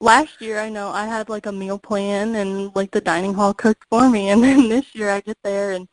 last 0.00 0.40
year 0.40 0.58
I 0.58 0.68
know 0.68 0.88
I 0.88 1.06
had 1.06 1.28
like 1.28 1.46
a 1.46 1.52
meal 1.52 1.78
plan 1.78 2.34
and 2.34 2.74
like 2.74 2.90
the 2.90 3.00
dining 3.00 3.34
hall 3.34 3.54
cooked 3.54 3.84
for 3.88 4.10
me 4.10 4.28
and 4.30 4.42
then 4.42 4.68
this 4.68 4.94
year 4.94 5.10
I 5.10 5.20
get 5.20 5.38
there 5.42 5.72
and 5.72 5.88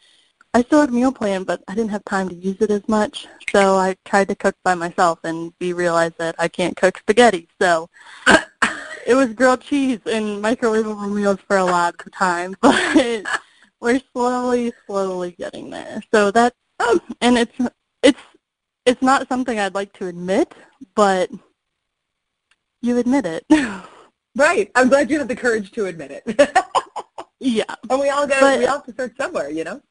I 0.53 0.63
still 0.63 0.81
had 0.81 0.89
a 0.89 0.93
meal 0.93 1.11
plan 1.11 1.43
but 1.43 1.63
I 1.67 1.75
didn't 1.75 1.91
have 1.91 2.03
time 2.05 2.27
to 2.29 2.35
use 2.35 2.57
it 2.59 2.71
as 2.71 2.87
much. 2.87 3.27
So 3.51 3.75
I 3.75 3.95
tried 4.05 4.29
to 4.29 4.35
cook 4.35 4.55
by 4.63 4.73
myself 4.73 5.19
and 5.23 5.53
we 5.59 5.73
realized 5.73 6.17
that 6.17 6.35
I 6.39 6.47
can't 6.47 6.75
cook 6.75 6.97
spaghetti. 6.97 7.47
So 7.61 7.87
it 9.09 9.15
was 9.15 9.33
grilled 9.33 9.61
cheese 9.61 9.99
and 10.05 10.41
microwavable 10.41 11.11
meals 11.11 11.39
for 11.47 11.57
a 11.57 11.65
lot 11.65 11.95
of 11.99 12.11
time, 12.11 12.55
but 12.61 13.25
we're 13.81 13.99
slowly, 14.13 14.71
slowly 14.85 15.31
getting 15.31 15.71
there. 15.71 15.99
So 16.13 16.29
that's 16.29 16.55
um, 16.79 17.01
and 17.19 17.39
it's 17.39 17.57
it's 18.03 18.21
it's 18.85 19.01
not 19.01 19.27
something 19.27 19.59
I'd 19.59 19.73
like 19.73 19.93
to 19.93 20.05
admit, 20.05 20.53
but 20.93 21.31
you 22.83 22.99
admit 22.99 23.25
it. 23.25 23.45
right. 24.35 24.69
I'm 24.75 24.89
glad 24.89 25.09
you 25.09 25.17
have 25.17 25.27
the 25.27 25.35
courage 25.35 25.71
to 25.71 25.87
admit 25.87 26.21
it. 26.23 26.57
yeah. 27.39 27.63
And 27.89 27.99
we 27.99 28.09
all 28.09 28.27
go 28.27 28.39
but, 28.39 28.59
we 28.59 28.67
all 28.67 28.77
have 28.77 28.85
to 28.85 28.93
start 28.93 29.17
somewhere, 29.17 29.49
you 29.49 29.63
know? 29.63 29.81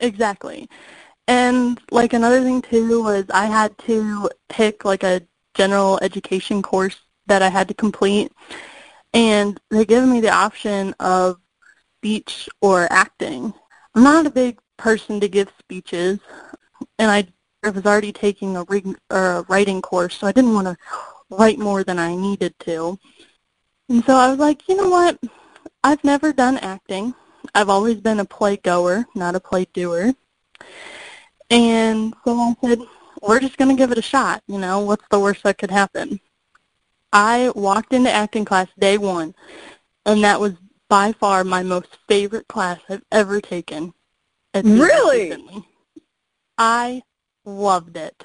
Exactly. 0.00 0.68
And 1.28 1.78
like 1.90 2.14
another 2.14 2.42
thing 2.42 2.62
too 2.62 3.02
was 3.02 3.26
I 3.30 3.44
had 3.44 3.76
to 3.78 4.30
pick 4.48 4.86
like 4.86 5.02
a 5.02 5.20
general 5.54 5.98
education 6.00 6.62
course 6.62 6.96
that 7.28 7.42
I 7.42 7.48
had 7.48 7.68
to 7.68 7.74
complete. 7.74 8.32
And 9.14 9.58
they 9.70 9.84
gave 9.84 10.06
me 10.06 10.20
the 10.20 10.30
option 10.30 10.94
of 11.00 11.38
speech 11.96 12.48
or 12.60 12.86
acting. 12.90 13.54
I'm 13.94 14.02
not 14.02 14.26
a 14.26 14.30
big 14.30 14.58
person 14.76 15.20
to 15.20 15.28
give 15.28 15.52
speeches, 15.58 16.18
and 16.98 17.10
I 17.10 17.26
was 17.68 17.86
already 17.86 18.12
taking 18.12 18.56
a, 18.56 18.64
a 19.10 19.42
writing 19.48 19.82
course, 19.82 20.16
so 20.16 20.26
I 20.26 20.32
didn't 20.32 20.54
want 20.54 20.66
to 20.66 20.76
write 21.30 21.58
more 21.58 21.84
than 21.84 21.98
I 21.98 22.14
needed 22.14 22.54
to. 22.60 22.98
And 23.88 24.04
so 24.04 24.14
I 24.14 24.30
was 24.30 24.38
like, 24.38 24.68
you 24.68 24.76
know 24.76 24.88
what? 24.88 25.18
I've 25.82 26.02
never 26.04 26.32
done 26.32 26.58
acting. 26.58 27.14
I've 27.54 27.68
always 27.68 28.00
been 28.00 28.20
a 28.20 28.24
play 28.24 28.56
goer, 28.56 29.06
not 29.14 29.34
a 29.34 29.40
play 29.40 29.66
doer. 29.72 30.14
And 31.50 32.14
so 32.24 32.38
I 32.38 32.54
said, 32.62 32.80
we're 33.22 33.40
just 33.40 33.56
going 33.56 33.74
to 33.74 33.80
give 33.80 33.90
it 33.90 33.98
a 33.98 34.02
shot. 34.02 34.42
You 34.46 34.58
know, 34.58 34.80
what's 34.80 35.06
the 35.10 35.18
worst 35.18 35.42
that 35.44 35.58
could 35.58 35.70
happen? 35.70 36.20
I 37.12 37.50
walked 37.54 37.92
into 37.92 38.10
acting 38.10 38.44
class 38.44 38.68
day 38.78 38.98
one, 38.98 39.34
and 40.04 40.22
that 40.24 40.40
was 40.40 40.52
by 40.88 41.12
far 41.12 41.44
my 41.44 41.62
most 41.62 41.98
favorite 42.08 42.48
class 42.48 42.80
I've 42.88 43.04
ever 43.12 43.40
taken. 43.40 43.94
Really? 44.54 45.34
I 46.56 47.02
loved 47.44 47.96
it. 47.96 48.24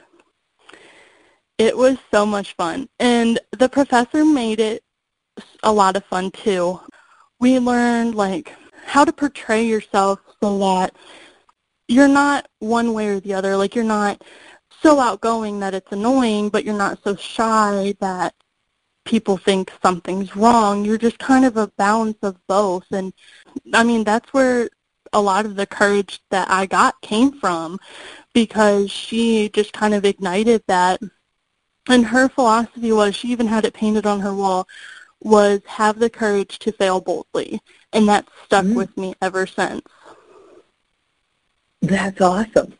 It 1.58 1.78
was 1.78 1.98
so 2.12 2.26
much 2.26 2.56
fun. 2.56 2.90
And 3.00 3.40
the 3.52 3.70
professor 3.70 4.26
made 4.26 4.60
it 4.60 4.84
a 5.62 5.72
lot 5.72 5.96
of 5.96 6.06
fun 6.06 6.32
too. 6.32 6.80
We 7.40 7.60
learned 7.60 8.16
like 8.16 8.54
how 8.86 9.06
to 9.06 9.14
portray 9.14 9.66
yourself 9.66 10.20
so 10.42 10.58
that 10.60 10.96
you're 11.88 12.08
not 12.08 12.48
one 12.60 12.94
way 12.94 13.08
or 13.10 13.20
the 13.20 13.34
other. 13.34 13.56
Like 13.56 13.76
you're 13.76 13.84
not 13.84 14.24
so 14.82 15.00
outgoing 15.00 15.60
that 15.60 15.74
it's 15.74 15.92
annoying, 15.92 16.50
but 16.50 16.66
you're 16.66 16.78
not 16.78 17.00
so 17.04 17.16
shy 17.16 17.94
that 18.00 18.34
people 19.06 19.38
think 19.38 19.72
something's 19.82 20.36
wrong. 20.36 20.86
You're 20.86 20.98
just 20.98 21.20
kind 21.20 21.46
of 21.46 21.58
a 21.58 21.68
balance 21.68 22.18
of 22.22 22.38
both. 22.48 22.86
And 22.92 23.14
I 23.74 23.84
mean, 23.84 24.04
that's 24.04 24.34
where 24.34 24.70
a 25.12 25.22
lot 25.22 25.46
of 25.46 25.56
the 25.56 25.66
courage 25.66 26.22
that 26.32 26.50
I 26.50 26.66
got 26.66 27.00
came 27.02 27.40
from 27.40 27.80
because 28.34 28.90
she 28.92 29.50
just 29.50 29.74
kind 29.74 29.94
of 29.94 30.06
ignited 30.06 30.64
that. 30.68 31.02
And 31.90 32.06
her 32.06 32.30
philosophy 32.30 32.92
was, 32.92 33.16
she 33.16 33.30
even 33.30 33.48
had 33.48 33.66
it 33.66 33.74
painted 33.74 34.06
on 34.06 34.22
her 34.22 34.34
wall, 34.34 34.68
was 35.22 35.62
have 35.66 36.00
the 36.00 36.10
courage 36.10 36.60
to 36.60 36.72
fail 36.72 37.02
boldly. 37.02 37.62
And 37.92 38.08
that's 38.08 38.30
stuck 38.46 38.66
mm-hmm. 38.66 38.76
with 38.76 38.98
me 38.98 39.16
ever 39.22 39.46
since. 39.46 39.82
That's 41.82 42.22
awesome. 42.22 42.74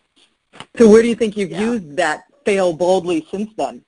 So 0.78 0.90
where 0.90 1.02
do 1.02 1.10
you 1.10 1.16
think 1.16 1.36
you've 1.36 1.52
yeah. 1.52 1.60
used 1.60 1.98
that 1.98 2.24
fail 2.46 2.74
boldly 2.74 3.28
since 3.30 3.52
then? 3.58 3.84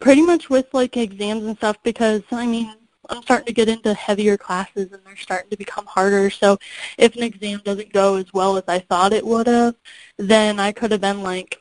Pretty 0.00 0.22
much 0.22 0.50
with 0.50 0.66
like 0.72 0.96
exams 0.96 1.44
and 1.44 1.56
stuff 1.56 1.76
because 1.82 2.22
I 2.32 2.46
mean 2.46 2.74
I'm 3.08 3.22
starting 3.22 3.46
to 3.46 3.52
get 3.52 3.68
into 3.68 3.92
heavier 3.94 4.36
classes 4.36 4.92
and 4.92 5.00
they're 5.04 5.16
starting 5.16 5.50
to 5.50 5.56
become 5.56 5.86
harder. 5.86 6.30
So 6.30 6.58
if 6.96 7.16
an 7.16 7.22
exam 7.24 7.60
doesn't 7.64 7.92
go 7.92 8.16
as 8.16 8.32
well 8.32 8.56
as 8.56 8.64
I 8.68 8.78
thought 8.78 9.12
it 9.12 9.26
would 9.26 9.46
have, 9.48 9.74
then 10.16 10.60
I 10.60 10.72
could 10.72 10.92
have 10.92 11.00
been 11.00 11.22
like, 11.22 11.58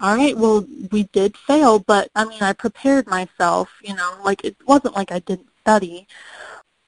all 0.00 0.16
right, 0.16 0.36
well, 0.36 0.66
we 0.90 1.04
did 1.04 1.36
fail, 1.36 1.78
but 1.78 2.10
I 2.14 2.24
mean, 2.24 2.42
I 2.42 2.52
prepared 2.52 3.06
myself, 3.06 3.70
you 3.82 3.94
know, 3.94 4.20
like 4.24 4.44
it 4.44 4.56
wasn't 4.66 4.96
like 4.96 5.12
I 5.12 5.20
didn't 5.20 5.48
study. 5.60 6.06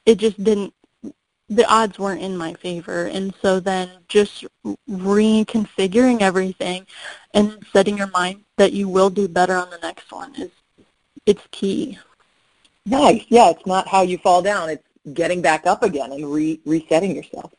It 0.07 0.17
just 0.19 0.43
didn't, 0.43 0.75
the 1.49 1.65
odds 1.69 1.99
weren't 1.99 2.23
in 2.23 2.37
my 2.37 2.55
favor. 2.55 3.07
And 3.07 3.35
so 3.43 3.61
then 3.61 3.91
just 4.09 4.45
reconfiguring 4.89 6.21
everything 6.21 6.87
and 7.35 7.65
setting 7.73 7.99
your 7.99 8.09
mind 8.09 8.45
that 8.57 8.73
you 8.73 8.89
will 8.89 9.11
do 9.11 9.29
better 9.29 9.57
on 9.57 9.71
the 9.71 9.79
next 9.79 10.11
one 10.13 10.35
is 10.37 10.51
it's 11.31 11.47
key. 11.53 11.97
Nice. 12.87 13.25
Yeah, 13.29 13.51
it's 13.51 13.65
not 13.65 13.87
how 13.87 14.03
you 14.03 14.19
fall 14.19 14.43
down. 14.43 14.69
It's 14.69 14.87
getting 15.15 15.41
back 15.41 15.65
up 15.65 15.85
again 15.85 16.11
and 16.11 16.33
re- 16.33 16.61
resetting 16.67 17.15
yourself. 17.15 17.53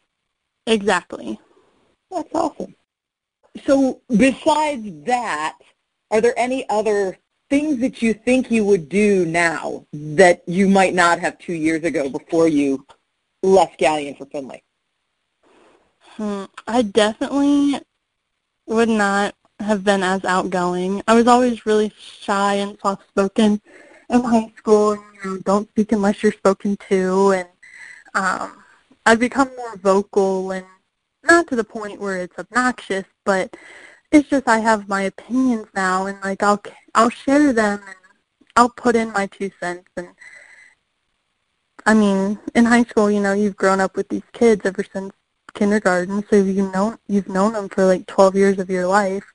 Exactly. 0.68 1.40
That's 2.12 2.30
awesome. 2.36 2.76
So 3.66 4.02
besides 4.10 5.06
that, 5.06 5.58
are 6.12 6.20
there 6.20 6.38
any 6.38 6.68
other 6.70 7.18
things 7.50 7.80
that 7.80 8.02
you 8.02 8.14
think 8.14 8.52
you 8.52 8.66
would 8.66 8.90
do 8.90 9.26
now 9.26 9.86
that 9.94 10.44
you 10.48 10.68
might 10.68 10.94
not 10.94 11.20
have 11.20 11.38
two 11.40 11.54
years 11.54 11.84
ago 11.86 12.10
before 12.10 12.50
you 12.50 12.86
left 13.42 13.80
Galion 13.80 14.18
for 14.18 14.26
Findlay? 14.26 14.64
Hmm, 16.02 16.46
I 16.68 16.82
definitely 16.82 17.80
would 18.68 18.90
not 18.90 19.34
have 19.64 19.84
been 19.84 20.04
as 20.04 20.26
outgoing. 20.26 21.02
I 21.08 21.16
was 21.16 21.28
always 21.28 21.66
really 21.66 21.92
shy 21.98 22.56
and 22.56 22.78
soft-spoken 22.82 23.62
in 24.10 24.24
high 24.24 24.52
school. 24.58 24.94
And, 24.94 25.02
you 25.16 25.32
know, 25.32 25.38
don't 25.40 25.70
speak 25.70 25.92
unless 25.92 26.24
you're 26.24 26.32
spoken 26.32 26.78
to, 26.90 27.32
and 27.32 27.50
um, 28.14 28.64
I've 29.06 29.20
become 29.20 29.50
more 29.56 29.76
vocal 29.78 30.52
and 30.52 30.66
not 31.24 31.48
to 31.48 31.56
the 31.56 31.64
point 31.64 32.00
where 32.00 32.18
it's 32.18 32.38
obnoxious, 32.38 33.06
but 33.26 33.56
it's 34.12 34.30
just 34.30 34.48
I 34.48 34.60
have 34.60 34.90
my 34.90 35.04
opinions 35.04 35.68
now, 35.76 36.06
and 36.08 36.20
like 36.22 36.44
I'll 36.44 36.62
I'll 36.96 37.10
share 37.10 37.54
them 37.54 37.82
and 37.86 37.96
I'll 38.56 38.70
put 38.70 38.96
in 38.96 39.14
my 39.14 39.28
two 39.28 39.52
cents. 39.60 39.90
And 39.96 40.10
I 41.86 41.94
mean, 41.94 42.40
in 42.56 42.66
high 42.66 42.84
school, 42.84 43.10
you 43.10 43.22
know, 43.22 43.34
you've 43.34 43.56
grown 43.56 43.80
up 43.80 43.96
with 43.96 44.10
these 44.10 44.28
kids 44.34 44.66
ever 44.66 44.84
since 44.84 45.14
kindergarten, 45.54 46.24
so 46.30 46.38
you 46.38 46.72
know 46.72 46.98
you've 47.08 47.30
known 47.30 47.54
them 47.54 47.70
for 47.70 47.86
like 47.86 48.06
12 48.08 48.36
years 48.36 48.60
of 48.60 48.70
your 48.70 48.88
life, 48.88 49.26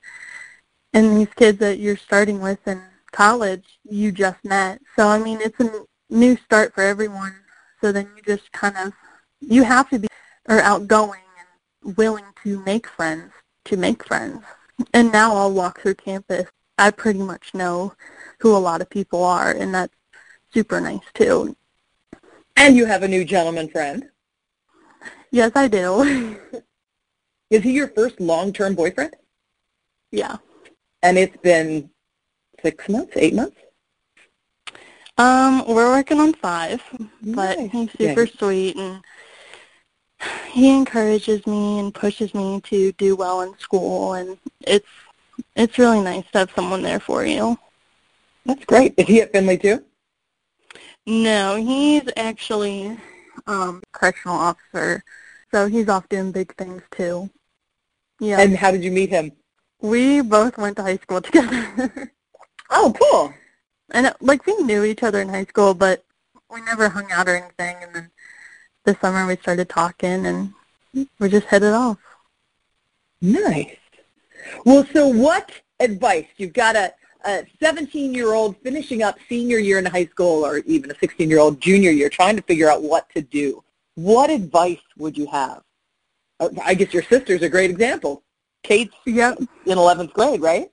and 0.93 1.17
these 1.17 1.33
kids 1.35 1.59
that 1.59 1.79
you're 1.79 1.97
starting 1.97 2.39
with 2.41 2.65
in 2.67 2.81
college, 3.11 3.79
you 3.83 4.11
just 4.11 4.43
met. 4.43 4.79
So 4.95 5.07
I 5.07 5.19
mean, 5.19 5.39
it's 5.41 5.59
a 5.59 5.85
new 6.09 6.37
start 6.37 6.73
for 6.73 6.83
everyone. 6.83 7.35
So 7.81 7.91
then 7.91 8.09
you 8.15 8.21
just 8.23 8.51
kind 8.51 8.75
of 8.77 8.93
you 9.39 9.63
have 9.63 9.89
to 9.89 9.99
be 9.99 10.07
or 10.49 10.59
outgoing 10.61 11.21
and 11.83 11.97
willing 11.97 12.25
to 12.43 12.63
make 12.63 12.87
friends 12.87 13.31
to 13.65 13.77
make 13.77 14.05
friends. 14.05 14.43
And 14.93 15.11
now 15.11 15.35
I'll 15.35 15.51
walk 15.51 15.81
through 15.81 15.95
campus. 15.95 16.47
I 16.77 16.91
pretty 16.91 17.19
much 17.19 17.53
know 17.53 17.93
who 18.39 18.55
a 18.55 18.59
lot 18.59 18.81
of 18.81 18.89
people 18.89 19.23
are, 19.23 19.51
and 19.51 19.73
that's 19.73 19.93
super 20.53 20.79
nice 20.79 20.99
too. 21.13 21.55
And 22.55 22.75
you 22.75 22.85
have 22.85 23.03
a 23.03 23.07
new 23.07 23.25
gentleman 23.25 23.69
friend. 23.69 24.09
Yes, 25.31 25.51
I 25.55 25.67
do. 25.67 26.39
Is 27.49 27.63
he 27.63 27.71
your 27.71 27.87
first 27.89 28.19
long-term 28.19 28.75
boyfriend? 28.75 29.15
Yeah. 30.11 30.37
And 31.01 31.17
it's 31.17 31.37
been 31.37 31.89
six 32.61 32.89
months, 32.89 33.13
eight 33.15 33.33
months? 33.33 33.57
Um, 35.17 35.63
we're 35.67 35.89
working 35.89 36.19
on 36.19 36.33
five, 36.33 36.81
but 37.23 37.57
nice. 37.57 37.71
he's 37.71 37.91
super 37.97 38.27
sweet 38.27 38.75
and 38.75 39.01
he 40.49 40.69
encourages 40.69 41.45
me 41.47 41.79
and 41.79 41.93
pushes 41.93 42.33
me 42.33 42.61
to 42.61 42.91
do 42.93 43.15
well 43.15 43.41
in 43.41 43.57
school 43.57 44.13
and 44.13 44.37
it's 44.61 44.87
it's 45.55 45.77
really 45.77 46.01
nice 46.01 46.25
to 46.31 46.39
have 46.39 46.51
someone 46.55 46.81
there 46.81 46.99
for 46.99 47.25
you. 47.25 47.57
That's 48.45 48.65
great. 48.65 48.93
Is 48.97 49.07
he 49.07 49.21
at 49.21 49.31
Findlay 49.31 49.57
too? 49.57 49.83
No, 51.05 51.55
he's 51.55 52.03
actually 52.15 52.97
um, 53.47 53.81
correctional 53.91 54.37
officer, 54.37 55.03
so 55.51 55.67
he's 55.67 55.89
off 55.89 56.07
doing 56.09 56.31
big 56.31 56.55
things 56.55 56.83
too. 56.91 57.29
Yeah. 58.19 58.39
And 58.39 58.55
how 58.55 58.71
did 58.71 58.83
you 58.83 58.91
meet 58.91 59.09
him? 59.09 59.31
We 59.81 60.21
both 60.21 60.57
went 60.57 60.77
to 60.77 60.83
high 60.83 60.97
school 60.97 61.21
together. 61.27 62.11
oh, 62.69 62.93
cool. 62.99 63.33
And 63.91 64.13
like 64.19 64.45
we 64.45 64.55
knew 64.57 64.83
each 64.83 65.03
other 65.03 65.21
in 65.21 65.29
high 65.29 65.45
school, 65.45 65.73
but 65.73 66.03
we 66.51 66.61
never 66.61 66.89
hung 66.89 67.11
out 67.11 67.27
or 67.27 67.35
anything. 67.35 67.77
And 67.81 67.95
then 67.95 68.11
this 68.83 68.99
summer 68.99 69.25
we 69.25 69.37
started 69.37 69.69
talking, 69.69 70.25
and 70.25 70.53
we 71.19 71.29
just 71.29 71.47
hit 71.47 71.63
it 71.63 71.73
off. 71.73 71.97
Nice. 73.21 73.77
Well, 74.65 74.85
so 74.93 75.07
what 75.07 75.51
advice? 75.79 76.27
You've 76.37 76.53
got 76.53 76.75
a, 76.75 76.93
a 77.27 77.45
17-year-old 77.61 78.55
finishing 78.63 79.03
up 79.03 79.17
senior 79.27 79.57
year 79.57 79.77
in 79.79 79.85
high 79.85 80.05
school 80.05 80.45
or 80.45 80.59
even 80.59 80.89
a 80.89 80.93
16-year-old 80.95 81.59
junior 81.59 81.91
year 81.91 82.09
trying 82.09 82.37
to 82.37 82.41
figure 82.41 82.69
out 82.69 82.81
what 82.81 83.09
to 83.13 83.21
do. 83.21 83.61
What 83.95 84.29
advice 84.29 84.79
would 84.97 85.17
you 85.17 85.27
have? 85.27 85.61
Uh, 86.39 86.49
I 86.63 86.73
guess 86.73 86.93
your 86.93 87.03
sister's 87.03 87.41
a 87.41 87.49
great 87.49 87.69
example. 87.69 88.23
Kate's 88.63 88.95
Yep. 89.05 89.39
in 89.65 89.77
11th 89.77 90.13
grade, 90.13 90.41
right? 90.41 90.71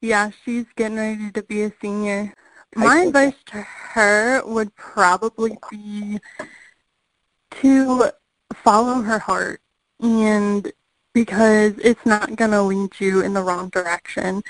Yeah, 0.00 0.30
she's 0.44 0.66
getting 0.76 0.96
ready 0.96 1.30
to 1.32 1.42
be 1.42 1.62
a 1.62 1.72
senior. 1.80 2.32
My 2.76 3.02
advice 3.02 3.36
to 3.46 3.62
her 3.62 4.42
would 4.44 4.74
probably 4.74 5.56
be 5.70 6.18
to 7.62 8.10
follow 8.54 9.02
her 9.02 9.18
heart 9.18 9.60
and 10.00 10.72
because 11.12 11.74
it's 11.78 12.04
not 12.04 12.34
going 12.36 12.50
to 12.50 12.62
lead 12.62 12.90
you 12.98 13.20
in 13.20 13.32
the 13.34 13.42
wrong 13.42 13.68
direction. 13.68 14.42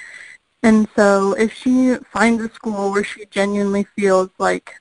And 0.64 0.88
so 0.96 1.34
if 1.34 1.52
she 1.52 1.94
finds 2.10 2.42
a 2.42 2.48
school 2.48 2.90
where 2.90 3.04
she 3.04 3.26
genuinely 3.26 3.84
feels 3.96 4.30
like 4.38 4.80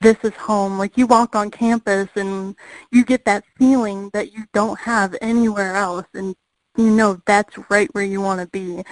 this 0.00 0.16
is 0.22 0.32
home, 0.32 0.78
like 0.78 0.96
you 0.96 1.06
walk 1.06 1.36
on 1.36 1.50
campus 1.50 2.08
and 2.16 2.56
you 2.90 3.04
get 3.04 3.26
that 3.26 3.44
feeling 3.58 4.08
that 4.14 4.32
you 4.32 4.46
don't 4.54 4.80
have 4.80 5.14
anywhere 5.20 5.76
else 5.76 6.06
and 6.14 6.34
you 6.78 6.88
know 6.88 7.20
that's 7.26 7.58
right 7.68 7.94
where 7.94 8.02
you 8.02 8.22
want 8.22 8.40
to 8.40 8.46
be. 8.46 8.82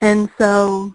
And 0.00 0.30
so 0.38 0.94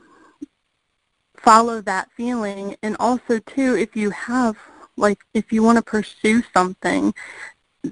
follow 1.35 1.81
that 1.81 2.09
feeling 2.15 2.77
and 2.81 2.95
also 2.97 3.39
too 3.39 3.75
if 3.75 3.93
you 3.93 4.09
have 4.09 4.55
like 4.95 5.19
if 5.33 5.51
you 5.51 5.61
want 5.61 5.77
to 5.77 5.83
pursue 5.83 6.41
something 6.53 7.13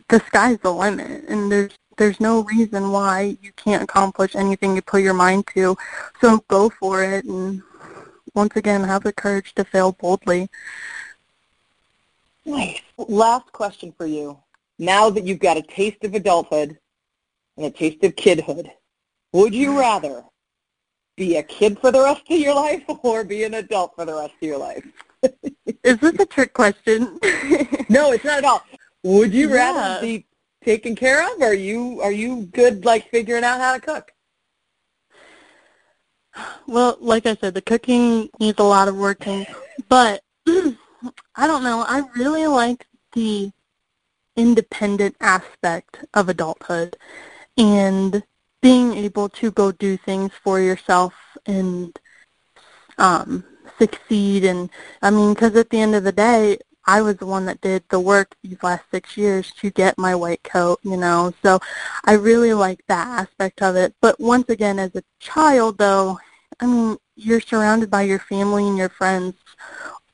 the 0.08 0.20
sky's 0.26 0.58
the 0.64 0.74
limit 0.74 1.24
and 1.28 1.52
there's 1.52 1.78
there's 1.98 2.20
no 2.20 2.44
reason 2.44 2.92
why 2.92 3.38
you 3.42 3.52
can't 3.54 3.84
accomplish 3.84 4.36
anything 4.36 4.76
you 4.76 4.82
put 4.82 5.02
your 5.02 5.14
mind 5.14 5.46
to 5.54 5.76
so 6.22 6.44
go 6.48 6.70
for 6.70 7.04
it 7.04 7.26
and 7.26 7.62
once 8.36 8.56
again 8.56 8.84
have 8.84 9.04
the 9.04 9.14
courage 9.14 9.54
to 9.56 9.64
fail 9.64 9.92
boldly 9.94 10.50
Nice. 12.46 12.82
Last 12.98 13.52
question 13.54 13.94
for 13.98 14.06
you. 14.06 14.38
Now 14.78 15.10
that 15.10 15.24
you've 15.24 15.40
got 15.40 15.56
a 15.58 15.62
taste 15.62 16.04
of 16.04 16.14
adulthood 16.14 16.78
and 17.56 17.66
a 17.66 17.72
taste 17.72 18.04
of 18.04 18.16
kidhood, 18.16 18.70
would 19.32 19.54
you 19.56 19.80
rather 19.80 20.24
be 21.16 21.38
a 21.38 21.44
kid 21.44 21.80
for 21.80 21.90
the 21.92 22.02
rest 22.02 22.24
of 22.30 22.38
your 22.38 22.54
life 22.56 22.84
or 23.04 23.24
be 23.24 23.44
an 23.46 23.54
adult 23.54 23.96
for 23.96 24.04
the 24.04 24.14
rest 24.14 24.34
of 24.42 24.42
your 24.48 24.58
life? 24.58 24.86
is 25.84 25.98
this 26.00 26.20
a 26.20 26.26
trick 26.26 26.54
question 26.54 27.18
No, 27.90 28.12
it's 28.12 28.26
not 28.26 28.40
at 28.40 28.44
all. 28.46 28.64
Would 29.04 29.34
you 29.34 29.48
Yeah. 29.50 29.56
rather 29.56 30.02
be 30.02 30.26
taken 30.64 30.96
care 30.96 31.22
of? 31.34 31.42
Are 31.42 31.54
you 31.54 32.02
are 32.02 32.12
you 32.12 32.48
good 32.48 32.86
like 32.86 33.10
figuring 33.10 33.44
out 33.44 33.60
how 33.60 33.74
to 33.74 33.80
cook? 33.80 34.12
Well, 36.68 36.98
like 37.00 37.26
I 37.26 37.36
said, 37.36 37.54
the 37.54 37.62
cooking 37.62 38.30
needs 38.40 38.60
a 38.60 38.64
lot 38.64 38.88
of 38.88 38.96
working, 38.96 39.46
but 39.88 40.22
I 40.48 41.48
don't 41.48 41.64
know. 41.64 41.86
I 41.88 42.04
really 42.16 42.48
like 42.48 42.88
the 43.14 43.52
independent 44.36 45.16
aspect 45.20 46.06
of 46.14 46.30
adulthood 46.30 46.98
and 47.58 48.24
being 48.62 48.94
able 48.94 49.30
to 49.30 49.52
go 49.52 49.72
do 49.72 49.98
things 49.98 50.32
for 50.44 50.60
yourself 50.60 51.14
and 51.46 52.00
um, 52.98 53.44
succeed. 53.78 54.46
And 54.46 54.70
I 55.02 55.12
mean, 55.12 55.34
because 55.34 55.56
at 55.56 55.70
the 55.70 55.82
end 55.82 55.96
of 55.96 56.04
the 56.04 56.12
day, 56.12 56.58
I 56.86 57.02
was 57.02 57.18
the 57.18 57.26
one 57.26 57.46
that 57.46 57.62
did 57.62 57.84
the 57.90 58.00
work 58.00 58.36
these 58.44 58.62
last 58.62 58.84
six 58.92 59.16
years 59.16 59.52
to 59.60 59.70
get 59.72 59.98
my 59.98 60.16
white 60.16 60.44
coat, 60.44 60.80
you 60.84 60.98
know. 60.98 61.34
So 61.42 61.60
I 62.06 62.14
really 62.14 62.54
like 62.54 62.84
that 62.88 63.08
aspect 63.08 63.62
of 63.62 63.76
it. 63.76 63.96
But 64.02 64.20
once 64.20 64.50
again, 64.50 64.80
as 64.80 64.96
a 64.96 65.04
child, 65.20 65.78
though, 65.78 66.20
I 66.60 66.66
mean, 66.66 66.98
you're 67.16 67.42
surrounded 67.42 67.90
by 67.90 68.04
your 68.04 68.20
family 68.20 68.68
and 68.68 68.78
your 68.78 68.90
friends 68.90 69.36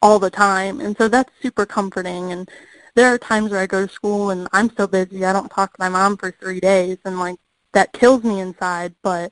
all 0.02 0.20
the 0.20 0.30
time, 0.30 0.80
and 0.80 0.96
so 0.98 1.08
that's 1.08 1.32
super 1.42 1.66
comforting. 1.66 2.32
And 2.32 2.50
there 2.96 3.14
are 3.14 3.18
times 3.18 3.52
where 3.52 3.62
I 3.62 3.66
go 3.68 3.86
to 3.86 3.92
school 3.92 4.30
and 4.30 4.48
I'm 4.54 4.70
so 4.76 4.88
busy 4.88 5.26
I 5.26 5.34
don't 5.34 5.50
talk 5.50 5.72
to 5.74 5.82
my 5.82 5.90
mom 5.90 6.18
for 6.18 6.32
three 6.32 6.60
days, 6.60 6.98
and 7.06 7.20
like 7.20 7.40
that 7.74 7.94
kills 7.94 8.24
me 8.24 8.40
inside. 8.40 8.96
But 9.02 9.32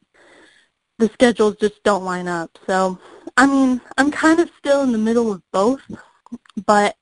the 0.97 1.09
schedules 1.09 1.55
just 1.59 1.83
don't 1.83 2.05
line 2.05 2.27
up. 2.27 2.57
So 2.65 2.99
I 3.37 3.45
mean, 3.45 3.81
I'm 3.97 4.11
kind 4.11 4.39
of 4.39 4.49
still 4.57 4.81
in 4.81 4.91
the 4.91 4.97
middle 4.97 5.31
of 5.31 5.41
both, 5.51 5.81
but 6.65 6.95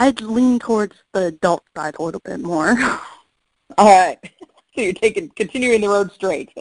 I'd 0.00 0.22
lean 0.22 0.58
towards 0.58 0.96
the 1.12 1.26
adult 1.26 1.62
side 1.76 1.96
a 1.98 2.02
little 2.02 2.22
bit 2.24 2.40
more. 2.40 2.70
All 3.78 4.08
right. 4.08 4.18
So 4.76 4.82
you're 4.82 4.92
taking 4.92 5.28
continuing 5.30 5.80
the 5.80 5.88
road 5.88 6.12
straight. 6.12 6.56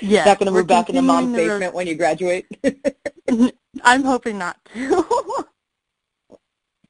yeah. 0.00 0.24
not 0.24 0.38
going 0.38 0.46
to 0.46 0.52
move 0.52 0.68
back 0.68 0.88
into 0.88 1.02
mom's 1.02 1.34
basement 1.34 1.74
when 1.74 1.88
you 1.88 1.96
graduate. 1.96 2.46
Mm-hmm. 3.28 3.46
I'm 3.82 4.04
hoping 4.04 4.36
not 4.36 4.58
to. 4.74 5.46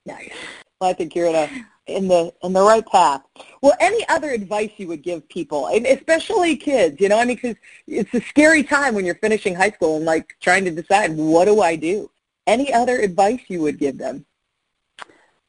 Nice. 0.05 0.33
Well, 0.81 0.91
I 0.91 0.93
think 0.93 1.15
you're 1.15 1.29
in 1.29 1.37
a 1.37 1.49
in 1.87 2.09
the 2.09 2.33
in 2.43 2.53
the 2.53 2.63
right 2.63 2.85
path. 2.87 3.23
Well, 3.61 3.75
any 3.81 4.07
other 4.09 4.31
advice 4.31 4.71
you 4.77 4.89
would 4.89 5.03
give 5.03 5.29
people, 5.29 5.69
and 5.69 5.87
especially 5.87 6.57
kids? 6.57 7.01
You 7.01 7.09
know, 7.09 7.19
I 7.19 7.25
mean, 7.25 7.37
because 7.37 7.57
it's 7.87 8.13
a 8.15 8.21
scary 8.21 8.63
time 8.65 8.95
when 8.95 9.05
you're 9.05 9.15
finishing 9.17 9.55
high 9.55 9.71
school 9.71 9.97
and 9.97 10.05
like 10.05 10.37
trying 10.41 10.65
to 10.65 10.71
decide 10.71 11.17
what 11.17 11.45
do 11.45 11.61
I 11.61 11.77
do. 11.77 12.11
Any 12.47 12.73
other 12.73 12.99
advice 12.99 13.41
you 13.49 13.61
would 13.61 13.79
give 13.79 13.99
them? 13.99 14.27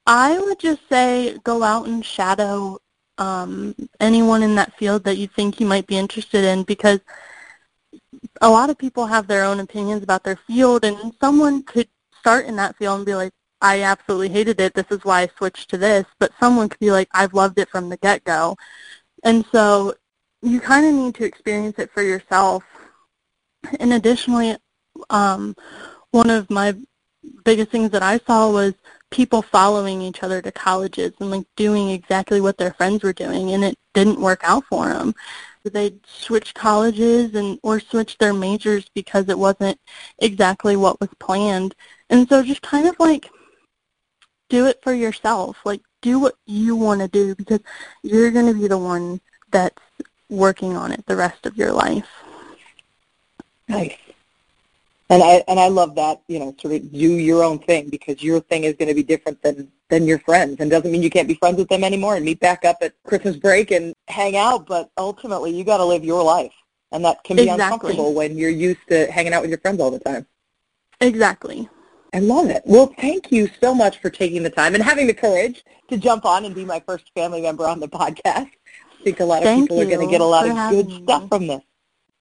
I 0.05 0.37
would 0.37 0.59
just 0.59 0.81
say 0.89 1.37
go 1.43 1.63
out 1.63 1.87
and 1.87 2.03
shadow 2.03 2.79
um, 3.17 3.75
anyone 3.99 4.43
in 4.43 4.55
that 4.55 4.77
field 4.77 5.03
that 5.05 5.17
you 5.17 5.27
think 5.27 5.59
you 5.59 5.65
might 5.65 5.87
be 5.87 5.97
interested 5.97 6.43
in 6.43 6.63
because 6.63 6.99
a 8.41 8.49
lot 8.49 8.69
of 8.69 8.77
people 8.77 9.05
have 9.05 9.27
their 9.27 9.45
own 9.45 9.59
opinions 9.59 10.03
about 10.03 10.23
their 10.23 10.39
field 10.47 10.83
and 10.83 11.13
someone 11.19 11.63
could 11.63 11.87
start 12.19 12.45
in 12.45 12.55
that 12.57 12.75
field 12.77 12.97
and 12.97 13.05
be 13.05 13.15
like, 13.15 13.31
I 13.61 13.83
absolutely 13.83 14.29
hated 14.29 14.59
it. 14.59 14.73
This 14.73 14.85
is 14.91 15.05
why 15.05 15.21
I 15.21 15.29
switched 15.37 15.69
to 15.69 15.77
this. 15.77 16.05
But 16.19 16.33
someone 16.39 16.67
could 16.67 16.79
be 16.79 16.91
like, 16.91 17.07
I've 17.13 17.33
loved 17.33 17.57
it 17.59 17.69
from 17.69 17.89
the 17.89 17.97
get-go. 17.97 18.57
And 19.23 19.45
so 19.53 19.93
you 20.41 20.59
kind 20.59 20.85
of 20.85 20.93
need 20.93 21.15
to 21.15 21.23
experience 21.23 21.79
it 21.79 21.89
for 21.93 22.03
yourself. 22.03 22.63
And 23.79 23.93
additionally, 23.93 24.57
um, 25.09 25.55
one 26.11 26.29
of 26.29 26.49
my 26.49 26.75
biggest 27.45 27.71
things 27.71 27.91
that 27.91 28.03
I 28.03 28.19
saw 28.27 28.51
was 28.51 28.73
people 29.13 29.43
following 29.43 30.01
each 30.01 30.23
other 30.23 30.41
to 30.41 30.51
colleges 30.51 31.13
and 31.19 31.29
like 31.29 31.45
doing 31.55 31.91
exactly 31.91 32.41
what 32.41 32.57
their 32.57 32.73
friends 32.73 33.03
were 33.03 33.13
doing 33.13 33.51
and 33.51 33.63
it 33.63 33.77
didn't 33.93 34.19
work 34.19 34.41
out 34.43 34.65
for 34.65 34.89
them. 34.89 35.13
They'd 35.63 35.99
switch 36.05 36.55
colleges 36.55 37.35
and 37.35 37.59
or 37.61 37.79
switch 37.79 38.17
their 38.17 38.33
majors 38.33 38.89
because 38.95 39.29
it 39.29 39.37
wasn't 39.37 39.79
exactly 40.17 40.75
what 40.75 40.99
was 40.99 41.11
planned. 41.19 41.75
And 42.09 42.27
so 42.27 42.41
just 42.41 42.63
kind 42.63 42.87
of 42.87 42.99
like 42.99 43.29
do 44.49 44.65
it 44.65 44.81
for 44.81 44.93
yourself. 44.93 45.57
Like 45.63 45.81
do 46.01 46.19
what 46.19 46.35
you 46.47 46.75
want 46.75 47.01
to 47.01 47.07
do 47.07 47.35
because 47.35 47.59
you're 48.01 48.31
going 48.31 48.47
to 48.47 48.59
be 48.59 48.67
the 48.67 48.79
one 48.79 49.21
that's 49.51 49.79
working 50.27 50.75
on 50.75 50.91
it 50.91 51.05
the 51.05 51.15
rest 51.15 51.45
of 51.45 51.55
your 51.55 51.71
life. 51.71 52.09
Nice. 53.69 53.95
And 55.09 55.21
I 55.21 55.43
and 55.47 55.59
I 55.59 55.67
love 55.67 55.95
that, 55.95 56.21
you 56.27 56.39
know, 56.39 56.55
sort 56.59 56.75
of 56.75 56.91
do 56.91 56.97
your 56.97 57.43
own 57.43 57.59
thing 57.59 57.89
because 57.89 58.23
your 58.23 58.39
thing 58.39 58.63
is 58.63 58.75
going 58.75 58.87
to 58.87 58.95
be 58.95 59.03
different 59.03 59.41
than 59.41 59.71
than 59.89 60.05
your 60.07 60.19
friends 60.19 60.57
and 60.59 60.71
doesn't 60.71 60.91
mean 60.91 61.03
you 61.03 61.09
can't 61.09 61.27
be 61.27 61.35
friends 61.35 61.57
with 61.57 61.67
them 61.69 61.83
anymore 61.83 62.15
and 62.15 62.25
meet 62.25 62.39
back 62.39 62.65
up 62.65 62.77
at 62.81 62.93
Christmas 63.05 63.35
break 63.35 63.71
and 63.71 63.93
hang 64.07 64.35
out, 64.37 64.65
but 64.65 64.89
ultimately 64.97 65.51
you 65.55 65.63
got 65.63 65.77
to 65.77 65.85
live 65.85 66.03
your 66.03 66.23
life. 66.23 66.53
And 66.91 67.03
that 67.05 67.23
can 67.23 67.35
be 67.37 67.43
Exactly. 67.43 67.63
uncomfortable 67.65 68.13
when 68.13 68.37
you're 68.37 68.49
used 68.49 68.87
to 68.89 69.11
hanging 69.11 69.33
out 69.33 69.41
with 69.41 69.49
your 69.49 69.59
friends 69.59 69.81
all 69.81 69.91
the 69.91 69.99
time. 69.99 70.25
Exactly. 71.01 71.67
I 72.13 72.19
love 72.19 72.49
it. 72.49 72.61
Well, 72.65 72.93
thank 72.99 73.31
you 73.31 73.49
so 73.59 73.73
much 73.73 73.99
for 73.99 74.09
taking 74.09 74.43
the 74.43 74.49
time 74.49 74.75
and 74.75 74.83
having 74.83 75.07
the 75.07 75.13
courage 75.13 75.63
to 75.89 75.97
jump 75.97 76.25
on 76.25 76.45
and 76.45 76.53
be 76.53 76.63
my 76.63 76.79
first 76.87 77.11
family 77.15 77.41
member 77.41 77.67
on 77.67 77.79
the 77.79 77.87
podcast. 77.87 78.51
I 78.51 79.03
think 79.03 79.19
a 79.19 79.25
lot 79.25 79.39
of 79.39 79.45
Thank 79.45 79.63
people 79.69 79.81
are 79.81 79.85
going 79.85 80.05
to 80.05 80.11
get 80.11 80.21
a 80.21 80.25
lot 80.25 80.47
of 80.47 80.69
good 80.69 80.87
me. 80.87 81.03
stuff 81.03 81.27
from 81.27 81.47
this. 81.47 81.61